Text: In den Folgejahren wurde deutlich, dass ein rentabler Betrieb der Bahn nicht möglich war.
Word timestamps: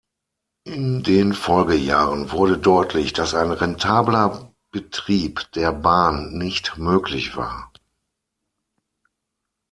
In 0.63 1.03
den 1.03 1.31
Folgejahren 1.31 2.31
wurde 2.31 2.57
deutlich, 2.57 3.13
dass 3.13 3.35
ein 3.35 3.51
rentabler 3.51 4.51
Betrieb 4.71 5.51
der 5.51 5.71
Bahn 5.71 6.33
nicht 6.33 6.79
möglich 6.79 7.37
war. 7.37 7.71